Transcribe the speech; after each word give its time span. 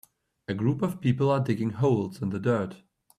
A 0.47 0.55
group 0.55 0.81
of 0.81 0.99
people 0.99 1.29
are 1.29 1.39
digging 1.43 1.69
holes 1.73 2.23
in 2.23 2.31
the 2.31 2.39
dirt. 2.39 2.81